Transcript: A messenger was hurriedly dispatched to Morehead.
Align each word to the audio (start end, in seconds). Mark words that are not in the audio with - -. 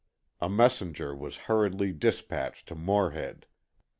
A 0.39 0.49
messenger 0.49 1.15
was 1.15 1.37
hurriedly 1.45 1.91
dispatched 1.93 2.67
to 2.69 2.73
Morehead. 2.75 3.45